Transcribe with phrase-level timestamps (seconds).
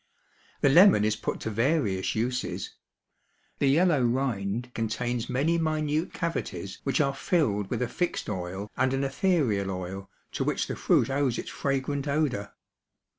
[0.61, 2.73] The lemon is put to various uses.
[3.59, 8.93] The yellow rind contains many minute cavities which are filled with a fixed oil and
[8.95, 12.51] an ethereal oil to which the fruit owes its fragrant odor.